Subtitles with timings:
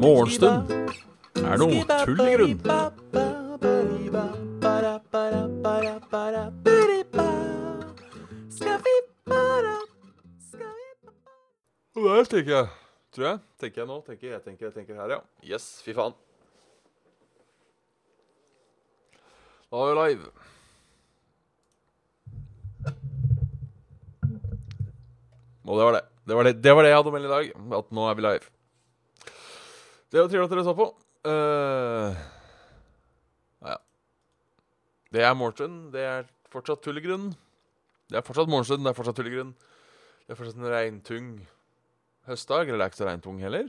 [0.00, 0.70] Morgenstund
[1.44, 2.60] er noe tull i grunn.
[12.00, 12.68] Der tenker jeg
[13.10, 13.38] Tror jeg.
[13.58, 13.96] Tenker jeg nå.
[14.06, 15.20] Tenker jeg, tenker jeg, tenker her, ja.
[15.42, 16.14] Yes, fy faen.
[19.70, 20.39] Da er vi live.
[25.70, 26.06] Og det var det.
[26.26, 27.50] Det var det, det var det jeg hadde å melde i dag.
[27.78, 28.50] At nå er vi live.
[30.10, 30.86] Det var trivelig at dere så på.
[31.26, 32.18] Uh,
[33.68, 33.76] ja.
[35.14, 35.76] Det er morgenstund.
[35.94, 37.28] Det er fortsatt tullegrunn.
[38.10, 39.52] Det er fortsatt morgenstund, det er fortsatt tullegrunn.
[40.26, 41.28] Det er fortsatt en regntung
[42.26, 42.64] høstdag.
[42.66, 43.68] Eller det er ikke så regntung heller.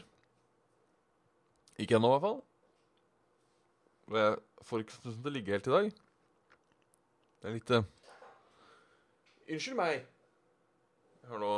[1.78, 2.40] Ikke ennå, i hvert fall.
[4.10, 5.92] Og jeg får ikke sånn til å ligge helt i dag.
[7.42, 7.86] Det er litt uh,
[9.52, 10.02] Unnskyld meg.
[11.22, 11.54] Jeg har nå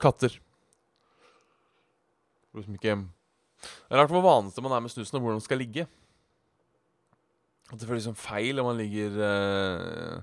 [0.00, 0.34] katter.
[2.56, 5.60] Liksom ikke Det er rart hvor vanlig man er med snusen, og hvordan den skal
[5.60, 5.86] ligge.
[7.70, 10.22] At det føles liksom feil om man ligger uh,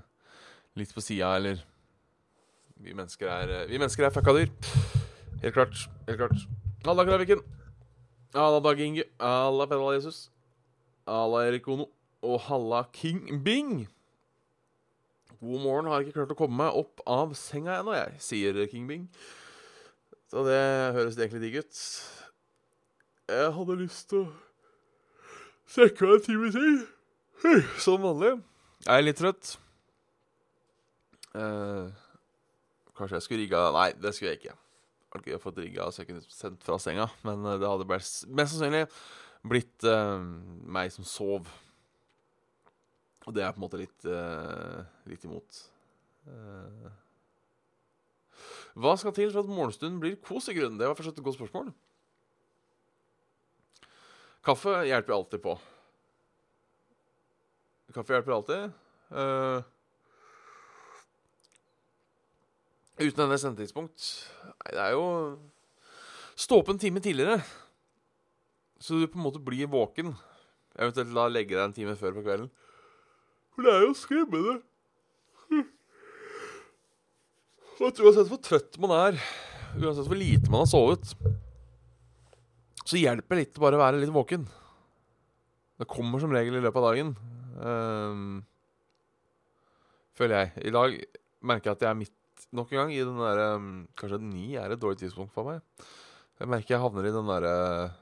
[0.76, 1.62] litt på sida, eller
[2.78, 4.50] Vi mennesker er uh, Vi mennesker er fucka dyr.
[5.42, 5.86] Helt klart.
[6.08, 6.42] Helt klart.
[6.84, 7.40] Halla, Kraviken.
[8.34, 9.04] Halla, Dag Inge.
[9.20, 10.30] Halla, Pedal Jesus.
[11.06, 11.88] Halla, Erik Ono.
[12.22, 13.88] Og halla, King Bing.
[15.40, 15.86] God morgen.
[15.86, 19.08] Har ikke klart å komme meg opp av senga ennå, jeg, sier King Bing.
[20.28, 20.58] Så det
[20.96, 21.80] høres egentlig digg ut.
[23.28, 24.26] Jeg hadde lyst til å
[25.68, 26.76] strekke meg en time til.
[27.80, 28.34] Som vanlig.
[28.84, 29.54] Jeg er litt trøtt.
[31.38, 31.88] Eh,
[32.98, 34.56] kanskje jeg skulle rigga Nei, det skulle jeg ikke.
[35.12, 37.08] Hadde ikke fått rigga så jeg kunne sendt fra senga.
[37.24, 38.84] Men eh, det hadde mest sannsynlig
[39.48, 40.20] blitt eh,
[40.68, 41.48] meg som sov.
[43.28, 45.64] Og det er på en måte litt, eh, litt imot.
[46.28, 46.88] Uh,
[48.78, 50.78] hva skal til for at morgenstunden blir kos i grunnen?
[50.78, 51.72] Det var først et godt spørsmål.
[54.46, 55.56] Kaffe hjelper alltid på.
[57.94, 58.76] Kaffe hjelper alltid.
[59.08, 59.62] Uh,
[63.00, 64.02] uten hennes sendetidspunkt
[64.44, 65.06] Nei, det er jo
[66.36, 67.38] Stå opp en time tidligere,
[68.78, 70.12] så du på en måte blir våken.
[70.78, 72.50] Eventuelt la legge deg en time før på kvelden.
[73.56, 74.60] For det er jo skremmende.
[77.78, 79.18] At uansett hvor trøtt man er,
[79.78, 81.12] uansett hvor lite man har sovet,
[82.82, 84.46] så hjelper det litt å bare være litt våken.
[85.78, 87.12] Det kommer som regel i løpet av dagen.
[87.58, 88.40] Um,
[90.18, 90.66] føler jeg.
[90.70, 90.96] I dag
[91.46, 94.56] merker jeg at jeg er midt nok en gang i den derre um, Kanskje ni
[94.58, 95.62] er et dårlig tidspunkt for meg.
[96.38, 97.96] Jeg merker jeg havner i den derre uh,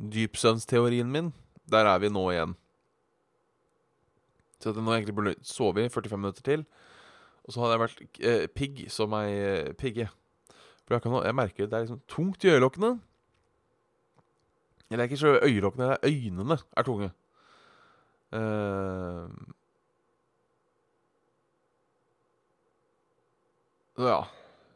[0.00, 1.32] dypsøvnsteorien min.
[1.70, 2.56] Der er vi nå igjen.
[4.60, 6.68] Så at nå egentlig burde sove i 45 minutter til.
[7.44, 10.08] Og så hadde jeg vært eh, pigg som ei eh, pigge.
[10.84, 12.96] For jeg, kan, jeg merker det er liksom tungt i øyelokkene.
[14.90, 17.10] Eller ikke så øyelokkene, det er øynene er tunge.
[18.30, 19.30] Uh,
[23.98, 24.20] ja.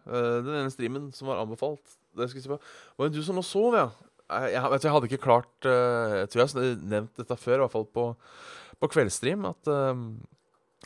[0.06, 2.58] Uh, den ene streamen som var anbefalt Det skal jeg si på
[2.98, 3.84] Var det du som nå sov, ja?
[4.26, 7.54] Jeg, jeg, vet, jeg hadde ikke klart uh, Jeg tror jeg har nevnt dette før,
[7.54, 8.08] i hvert fall på,
[8.82, 9.70] på kveldsstream, at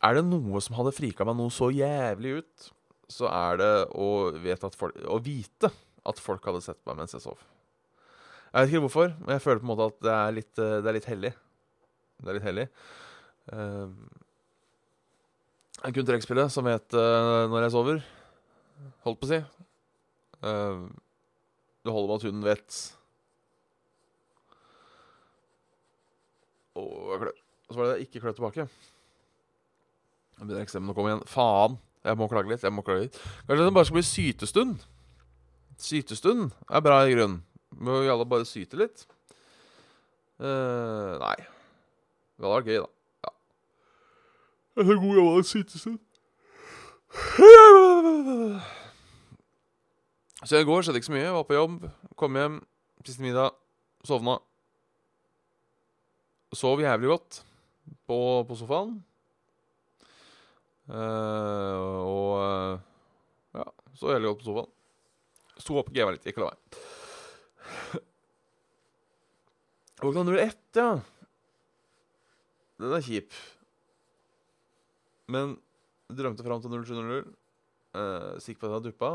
[0.04, 2.68] er det noe som hadde frika meg noe så jævlig ut,
[3.08, 4.08] så er det å,
[4.76, 5.70] folk, å, vite
[6.08, 7.40] at folk hadde sett meg mens jeg sov.
[8.52, 10.90] Jeg vet ikke hvorfor, men jeg føler på en måte at det er litt, det
[10.90, 11.32] er litt hellig.
[12.18, 12.66] Det er litt hellig.
[13.48, 13.90] Uh,
[15.78, 18.06] jeg kunne trekkspillet som het uh, 'Når jeg sover'.
[19.04, 19.38] Holdt på å si.
[20.42, 20.88] Uh,
[21.84, 22.78] det holder med at hunden vet.
[26.78, 27.28] Og
[27.68, 28.68] så var det ikke klø tilbake.
[30.38, 31.26] Nå begynner eksemen å komme igjen.
[31.28, 31.78] Faen!
[32.06, 32.62] Jeg må klage litt.
[32.62, 33.16] jeg må klage litt
[33.48, 34.84] Kanskje det bare skal bli sytestund?
[35.82, 37.42] Sytestund er bra i grunnen.
[37.74, 39.04] Må vi alle bare syte litt?
[40.38, 41.36] Uh, nei.
[42.38, 42.88] Det hadde vært gøy, da.
[43.26, 43.32] Ja.
[44.78, 45.98] Jeg er så god gammel sytestund.
[50.46, 51.24] Så i går skjedde ikke så mye.
[51.24, 52.60] Jeg var på jobb, kom hjem,
[53.02, 53.58] spiste middag,
[54.06, 54.38] sovna.
[56.54, 57.42] Sov jævlig godt
[58.06, 58.18] på,
[58.48, 59.00] på sofaen.
[60.88, 63.64] Uh, og ja,
[63.98, 64.72] så jævlig godt på sofaen.
[65.58, 66.82] Sto opp, gava litt, gikk og la meg.
[69.98, 70.90] Våkna 01, ja.
[72.78, 73.34] Den er kjip.
[75.28, 75.56] Men
[76.08, 77.26] drømte fram til 07.00.
[77.98, 79.10] Uh, sikker på at jeg har duppa.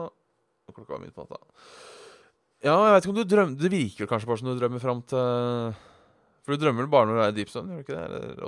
[0.67, 1.39] Og klokka var midt på natta.
[2.63, 5.01] Ja, jeg vet ikke om du drømmer Det virker kanskje bare som du drømmer fram
[5.11, 5.73] til
[6.45, 7.81] For du drømmer vel bare når du er i deep zone,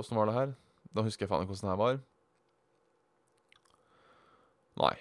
[0.00, 0.54] åssen var det her?
[0.96, 1.98] Da husker jeg faen ikke åssen det her var.
[4.76, 4.94] Nei.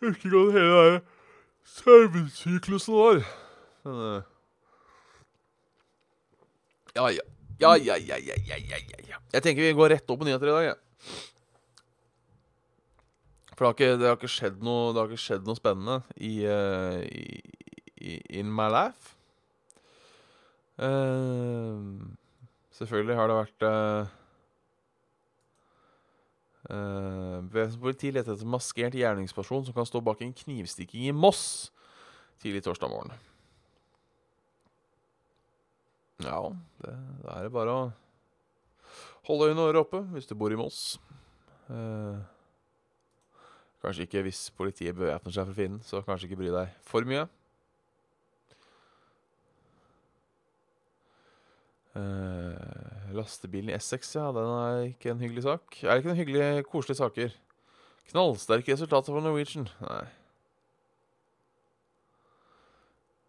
[0.00, 1.04] Jeg husker ikke hva hele den
[1.74, 3.20] sauesyklusen var.
[3.84, 4.22] Men uh,
[6.94, 7.24] Ja, ja.
[7.60, 9.18] Ja, ja, ja, ja, ja, ja, ja, ja.
[9.32, 10.78] Jeg tenker vi går rett opp på nyheter i dag, jeg.
[13.54, 16.00] For det har, ikke, det har ikke skjedd noe Det har ikke skjedd noe spennende
[16.18, 17.38] i, uh, i,
[18.02, 19.14] i In my life.
[20.74, 22.10] Uh,
[22.74, 24.14] selvfølgelig har det vært uh,
[26.70, 31.70] uh, Politi leter etter maskert gjerningsperson som kan stå bak en knivstikking i Moss
[32.44, 33.12] tidlig torsdag morgen.
[36.24, 36.40] Ja,
[36.84, 36.94] det,
[37.24, 37.84] det er bare å
[39.28, 40.98] holde øynene og øret oppe hvis du bor i Moss.
[41.68, 42.20] Uh,
[43.84, 47.24] kanskje ikke hvis politiet bevæpner seg for fienden, så kanskje ikke bry deg for mye.
[51.94, 52.63] Uh,
[53.16, 55.78] lastebilen i Essex, ja, den er ikke en hyggelig sak.
[55.82, 57.34] Er det ikke noen hyggelige, koselige saker?
[58.10, 59.68] Knallsterke resultater for Norwegian.
[59.80, 60.04] Nei.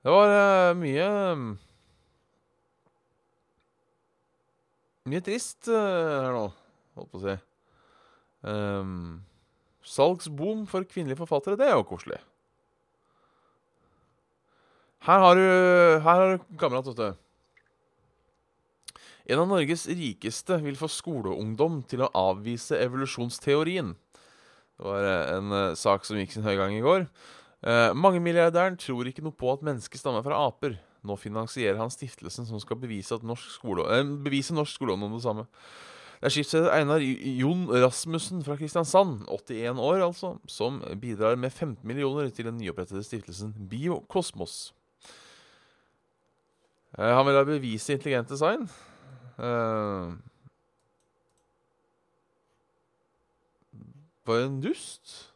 [0.05, 1.07] Det var uh, mye
[5.05, 6.45] Mye trist uh, her nå,
[6.97, 7.35] holdt på å si.
[8.45, 9.25] Um,
[9.85, 12.17] salgsboom for kvinnelige forfattere, det er jo koselig.
[15.05, 17.24] Her har du Her har du kamerat, vet du.
[19.25, 23.95] En av Norges rikeste vil få skoleungdom til å avvise evolusjonsteorien.
[24.75, 27.07] Det var eh, en uh, sak som gikk sin høygang i går.
[27.65, 30.75] Uh, Mangemilliardæren tror ikke noe på at mennesket stammer fra aper.
[31.05, 35.23] Nå finansierer han stiftelsen som skal bevise, norsk skole, eh, bevise norsk skoleånd om det
[35.25, 35.45] samme.
[36.15, 41.85] Det er skipsreder Einar Jon Rasmussen fra Kristiansand, 81 år altså, som bidrar med 15
[41.85, 44.73] millioner til den nyopprettede stiftelsen Biokosmos.
[46.97, 48.69] Eh, han vil da bevise intelligent design.
[49.39, 50.13] Eh,
[54.25, 55.31] for en dust.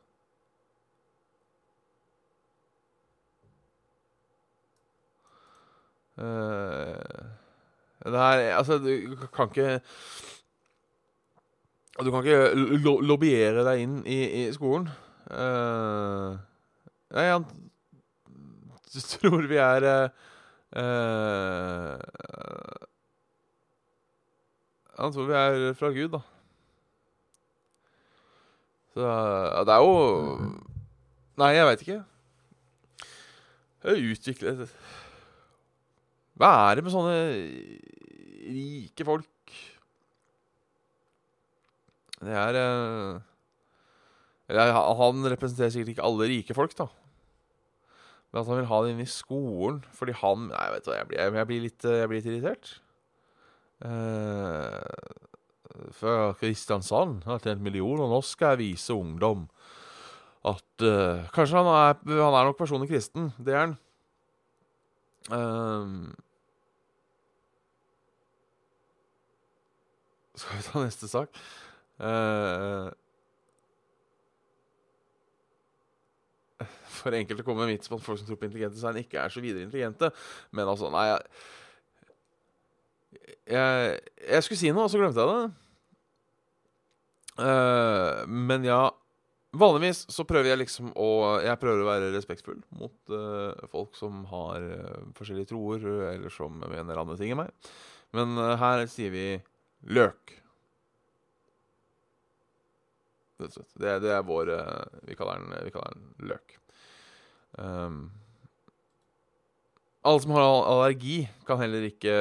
[6.17, 6.25] Uh,
[8.03, 9.79] det her Altså, du kan ikke
[12.03, 14.89] Du kan ikke lo lobbyere deg inn i, i skolen.
[15.31, 16.35] Uh,
[17.15, 17.45] nei, han
[19.11, 19.87] tror vi er
[20.75, 21.99] uh,
[24.99, 26.21] Han tror vi er fra Gud, da.
[28.93, 29.93] Så ja, det er jo
[31.39, 31.99] Nei, jeg veit ikke.
[33.95, 34.55] Utvikle
[36.39, 37.15] hva er det med sånne
[38.47, 39.55] rike folk?
[42.19, 43.17] Det er eh,
[44.47, 46.87] Eller han representerer sikkert ikke alle rike folk, da.
[48.31, 51.01] Men at han vil ha det inn i skolen fordi han Nei, vet du hva,
[51.01, 52.71] jeg blir, jeg blir, litt, jeg blir litt, irritert.
[53.79, 54.79] Uh,
[55.95, 58.07] fra Kristiansand har tjent millioner.
[58.11, 59.45] Nå skal jeg vise ungdom
[60.47, 63.31] at uh, Kanskje han er, han er nok personlig kristen.
[63.39, 63.77] Det er han.
[65.29, 66.09] Uh,
[70.39, 71.35] Skal vi ta neste sak?
[71.99, 72.87] Uh,
[76.99, 79.19] for enkelt å komme med vits på at folk som tror på intelligente design, ikke
[79.19, 80.11] er så videre intelligente.
[80.55, 81.09] Men altså, nei
[83.49, 85.65] jeg, jeg, skulle si noe, og så glemte jeg det.
[87.39, 88.89] Uh, men ja
[89.55, 94.25] Vanligvis så prøver jeg liksom å Jeg prøver å være respektfull mot uh, folk som
[94.29, 97.71] har uh, forskjellige troer, eller som mener andre ting enn meg.
[98.13, 99.25] Men her sier vi
[99.93, 100.35] løk.
[103.39, 104.49] Det, det er vår
[105.07, 106.57] vi kaller, den, vi kaller den, løk.
[107.53, 108.09] Um,
[110.03, 112.15] alle som har allergi, kan heller ikke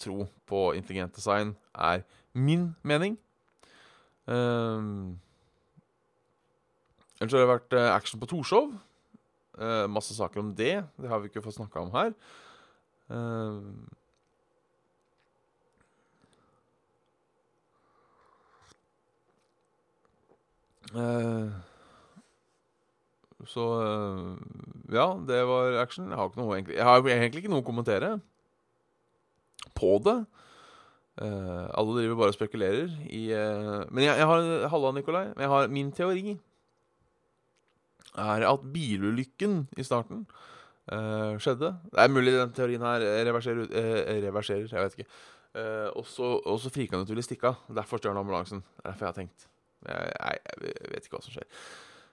[0.00, 3.18] tro på intelligent design, er min mening.
[4.26, 5.18] Um,
[7.20, 8.70] ellers har det vært uh, action på Torshov.
[9.58, 10.84] Uh, masse saker om det.
[11.00, 12.14] Det har vi ikke fått snakka om her.
[13.12, 13.60] Uh,
[20.92, 21.48] Uh,
[23.50, 24.36] så uh,
[24.92, 26.10] ja, det var action.
[26.10, 28.14] Jeg har, noe, jeg har egentlig ikke noe å kommentere
[29.78, 30.20] på det.
[31.20, 33.26] Uh, alle driver bare og spekulerer i
[33.92, 35.26] Men jeg, jeg har Halla, Nikolai.
[35.36, 36.38] Jeg har, min teori
[38.12, 40.26] er at bilulykken i starten
[41.40, 41.68] skjedde.
[41.94, 43.68] Det er mulig den teorien her reverserer,
[44.24, 45.12] reverserer jeg vet ikke.
[45.94, 47.62] og så frika han ut ville stikke av.
[47.78, 48.64] Derfor stjal han ambulansen.
[48.66, 49.46] Det er derfor jeg har tenkt.
[49.86, 51.48] Jeg, jeg, jeg, vet ikke hva som skjer.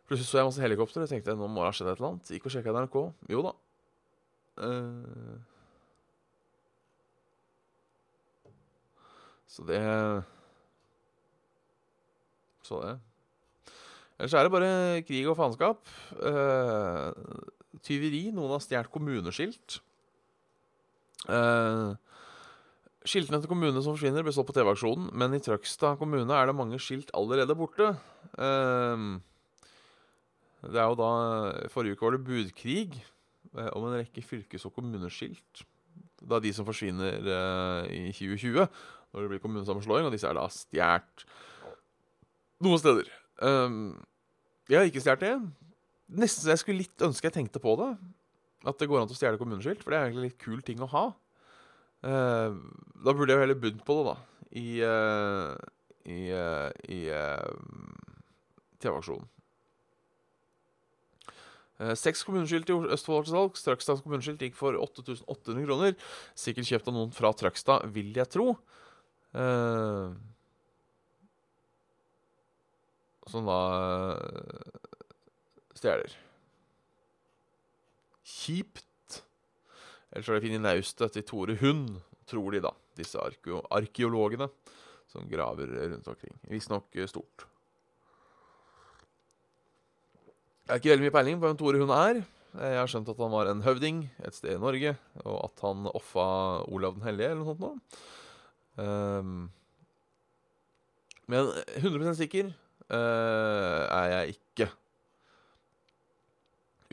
[0.09, 2.29] Plutselig så jeg masse helikopter og tenkte nå må det ha skjedd et eller annet.
[2.33, 2.95] Gikk og sjekka NRK.
[3.29, 3.51] Jo da.
[4.59, 5.37] Uh,
[9.45, 9.83] så det
[12.65, 12.95] Så det.
[14.17, 14.73] Ellers er det bare
[15.05, 15.85] krig og faenskap.
[16.17, 17.13] Uh,
[17.85, 18.25] tyveri.
[18.33, 19.79] Noen har stjålet kommuneskilt.
[21.29, 21.93] Uh,
[23.05, 26.57] skiltene til kommunene som forsvinner, blir stått på TV-aksjonen, men i Trøgstad kommune er det
[26.57, 27.93] mange skilt allerede borte.
[28.35, 29.21] Uh,
[30.65, 31.11] det er jo da
[31.71, 33.03] Forrige uke var det budkrig
[33.55, 35.63] om en rekke fylkes- og kommuneskilt.
[36.19, 37.23] Det er de som forsvinner
[37.87, 38.67] i 2020,
[39.13, 41.25] når det blir kommunesammenslåing, og disse er da stjålet
[42.63, 43.09] noen steder.
[43.39, 43.95] Um,
[44.69, 45.33] jeg har ikke stjålet det.
[46.19, 47.89] Nesten så jeg skulle litt ønske jeg tenkte på det.
[48.67, 50.91] At det går an å stjele kommuneskilt, for det er egentlig litt kul ting å
[50.91, 51.05] ha.
[52.03, 52.59] Uh,
[52.99, 54.15] da burde jeg jo heller budd på det, da.
[54.59, 55.53] I, uh,
[56.09, 56.21] i,
[56.91, 57.01] i
[58.83, 59.27] TV-aksjonen.
[61.79, 63.63] Seks kommuneskilt i Østfold til salgs.
[63.63, 65.95] Trøgstads kommuneskilt gikk for 8800 kroner.
[66.35, 68.51] Sikkert kjøpt av noen fra Trøgstad, vil jeg tro.
[69.31, 70.11] Uh,
[73.29, 73.59] som da
[75.77, 76.15] stjeler.
[78.27, 78.85] Kjipt.
[80.09, 82.73] Ellers har de funnet naustet til Tore Hund, tror de, da.
[82.97, 84.49] Disse arkeo arkeologene
[85.09, 86.35] som graver rundt omkring.
[86.49, 87.47] Visstnok stort.
[90.69, 92.17] Jeg har ikke veldig mye peiling på hvem Tore Hund er.
[92.61, 94.91] Jeg har skjønt at han var en høvding et sted i Norge,
[95.23, 96.25] og at han offa
[96.69, 97.79] Olav den hellige, eller noe sånt noe.
[98.77, 99.39] Um,
[101.25, 101.49] men
[101.79, 104.67] 100% sikker uh, er jeg ikke.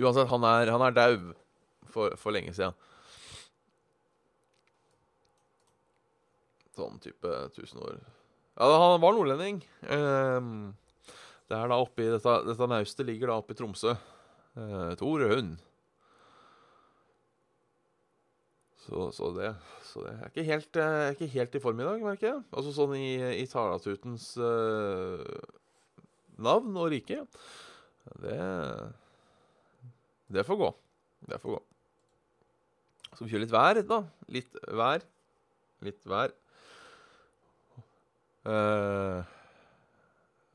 [0.00, 1.20] Uansett, han er, han er dau
[1.92, 2.72] for, for, lenge siden.
[6.80, 8.00] Sånn type tusen år.
[8.56, 9.60] Ja, han var nordlending.
[9.84, 10.72] Um,
[11.46, 13.94] det er da oppi Dette, dette naustet ligger da oppe i Tromsø.
[14.56, 15.40] Eh, Tore.
[18.86, 19.52] Så, så, det,
[19.86, 22.42] så det er ikke helt, er ikke helt i form i dag, merker jeg.
[22.54, 25.24] Altså sånn i, i Talatutens eh,
[26.46, 27.24] navn og rike.
[28.22, 28.38] Det
[30.26, 30.72] det får gå.
[31.30, 31.60] Det får gå.
[33.14, 34.00] Så vi kjører litt vær, da.
[34.34, 35.04] Litt vær.
[35.86, 36.34] Litt vær.
[38.46, 39.22] Uh,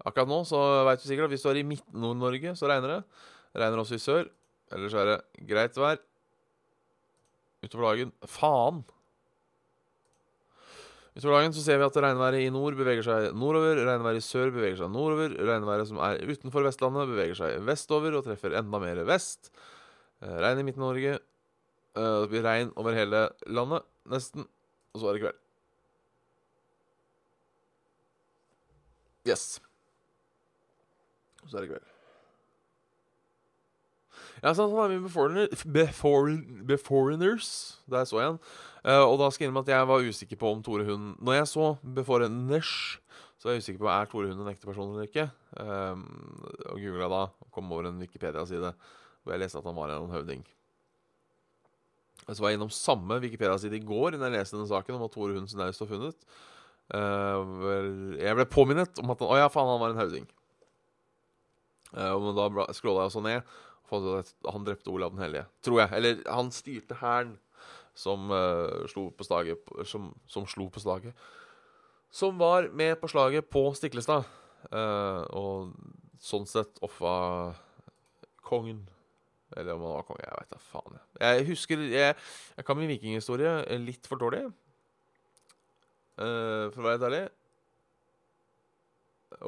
[0.05, 3.01] akkurat nå så veit du sikkert at hvis du er i Midt-Nord-Norge, så regner det.
[3.57, 4.31] Regner også i sør.
[4.71, 5.99] Ellers er det greit vær.
[7.61, 8.81] Utover dagen Faen!
[11.11, 13.81] Utover dagen så ser vi at regnværet i nord beveger seg nordover.
[13.83, 15.35] Regnværet i sør beveger seg nordover.
[15.35, 19.51] Regnværet som er utenfor Vestlandet, beveger seg vestover og treffer enda mer vest.
[20.23, 21.17] Eh, regn i Midt-Norge.
[21.19, 24.47] Eh, det blir regn over hele landet, nesten.
[24.95, 25.41] Og så er det kveld.
[29.27, 29.59] Yes.
[31.41, 31.91] Og så er det kveld.
[34.41, 37.77] Ja, så var vi med Beforeigners.
[37.85, 38.39] Der så jeg han.
[38.81, 41.35] Uh, og da skal jeg innrømme at jeg var usikker på om Tore Hund Når
[41.35, 42.71] jeg så Beforeigners,
[43.37, 45.27] så var jeg usikker på er Tore Hund en ekte person eller ikke.
[45.59, 46.07] Um,
[46.65, 48.73] og googla da og kom over en Wikipedia-side
[49.21, 50.41] hvor jeg leste at han var en høvding.
[52.25, 55.13] Så var jeg innom samme Wikipedia-side i går da jeg leste denne saken om at
[55.13, 56.29] Tore Hunds naust var funnet.
[56.89, 60.25] Uh, jeg ble påminnet om at han, å ja, faen, han var en høvding.
[61.91, 63.41] Uh, og da scrolla jeg også ned
[63.91, 65.89] han drepte Olav den hellige, tror jeg.
[65.97, 67.35] Eller han styrte hæren
[67.93, 71.13] som uh, slo på slaget som, som, slo på slaget.
[72.11, 74.23] Som var med på slaget på Stiklestad.
[74.71, 75.75] Uh, og
[76.21, 77.53] sånn sett offa
[78.45, 78.85] kongen.
[79.57, 80.99] Eller om han var konge, jeg veit da faen.
[81.19, 82.15] Jeg husker Jeg,
[82.55, 84.45] jeg kan min vikinghistorie litt for dårlig.
[86.15, 87.25] Uh, for å være helt ærlig.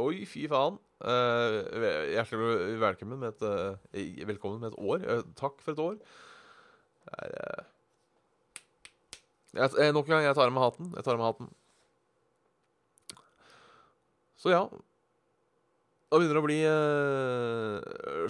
[0.04, 0.80] Oi, fy faen.
[1.04, 1.58] Uh,
[2.14, 5.02] hjertelig velkommen med et, uh, velkommen med et år.
[5.04, 5.98] Uh, takk for et år.
[9.52, 10.94] Det jeg, Nok en gang, jeg tar av meg hatten.
[10.96, 11.52] Jeg tar av meg hatten.
[14.40, 14.64] Så ja.
[16.08, 16.62] Da begynner det å bli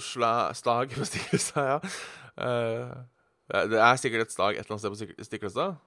[0.02, 1.80] sla, slag på Stiklestad, ja.
[3.70, 5.78] det er sikkert et slag et eller annet sted på Stiklestad.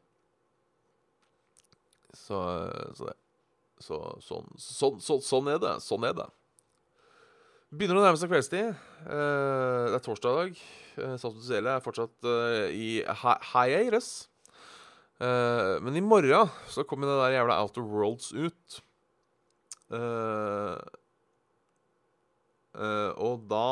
[2.14, 2.40] Så,
[2.94, 3.16] så det.
[3.82, 5.78] Så, sånn, sånn, så, sånn er det.
[5.84, 6.30] Sånn er det.
[7.74, 8.76] Begynner å nærme seg kveldstid.
[9.02, 10.58] Uh, det er torsdag i dag.
[11.00, 14.10] Uh, Statsministeriet er fortsatt uh, i hiatus.
[15.18, 18.78] Uh, men i morgen så kommer det der jævla Outer Worlds ut.
[23.26, 23.66] Og da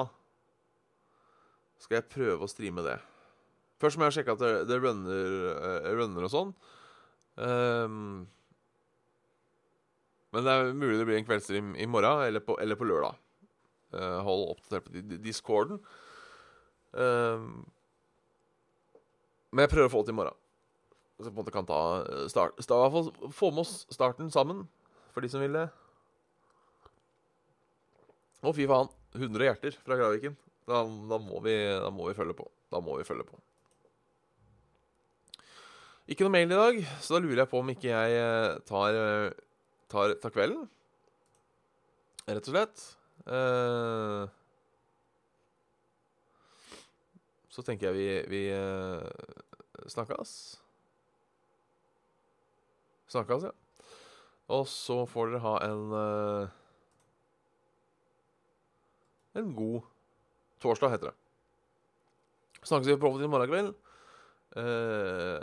[1.85, 2.99] skal jeg prøve å streame det.
[3.83, 5.29] Først må jeg sjekke at det, det runner,
[5.99, 6.55] runner, og sånn.
[10.31, 13.19] men det er mulig det blir en kveldsstream i morgen eller på, eller på lørdag.
[13.95, 15.79] Uh, hold oppdatert på discorden.
[16.95, 17.63] Uh,
[19.55, 20.41] men jeg prøver å få det til i morgen.
[21.15, 24.65] Så på en måte kan ta eh, start, start, Få med oss starten sammen,
[25.15, 25.69] for de som vil det.
[28.43, 28.91] Å, fy faen.
[29.15, 30.35] 100 hjerter fra Graviken.
[30.67, 32.49] Da, da, må vi, da må vi følge på.
[32.75, 33.39] Da må vi følge på.
[36.11, 38.99] Ikke noe mail i dag, så da lurer jeg på om ikke jeg eh, tar,
[38.99, 39.39] eh,
[39.93, 40.67] tar, tar kvelden.
[42.27, 42.85] Rett og slett.
[43.25, 44.29] Uh,
[47.49, 49.01] så tenker jeg vi, vi uh,
[49.89, 50.35] snakkes.
[53.15, 53.55] Snakkes, ja.
[54.53, 56.61] Og så får dere ha en uh,
[59.35, 59.83] En god
[60.63, 61.17] torsdag, heter det.
[62.63, 63.73] Snakkes vi på i morgen kveld.
[64.55, 65.41] Uh,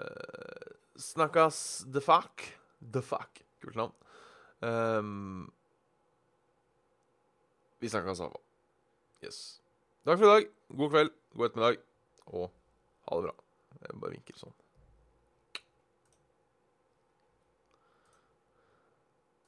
[0.96, 2.46] snakkes the fuck.
[2.80, 3.42] The fuck.
[3.62, 3.92] Kult navn.
[4.62, 5.52] Um,
[7.82, 8.38] vi snakkes av.
[9.26, 9.40] Yes.
[10.06, 10.50] Takk for i dag.
[10.78, 11.82] God kveld, god ettermiddag,
[12.30, 12.50] og
[13.08, 13.36] ha det bra.
[13.82, 14.54] Jeg bare vinker sånn.